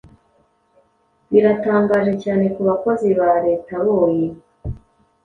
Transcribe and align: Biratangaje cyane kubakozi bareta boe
Biratangaje 1.31 2.13
cyane 2.23 2.45
kubakozi 2.55 3.07
bareta 3.19 3.75
boe 3.85 4.23